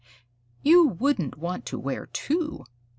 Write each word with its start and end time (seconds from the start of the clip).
"You 0.63 0.87
wouldn't 0.87 1.37
want 1.37 1.63
to 1.67 1.77
wear 1.77 2.07
two?" 2.07 2.65